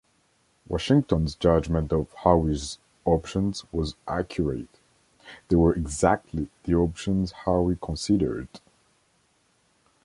Washington's 0.67 1.35
judgment 1.35 1.93
of 1.93 2.11
Howe's 2.23 2.79
options 3.05 3.65
was 3.71 3.93
accurate; 4.07 4.79
they 5.47 5.55
were 5.55 5.75
exactly 5.75 6.49
the 6.63 6.73
options 6.73 7.31
Howe 7.45 7.77
considered. 7.79 8.47